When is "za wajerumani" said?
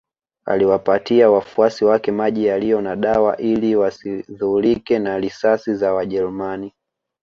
5.75-6.73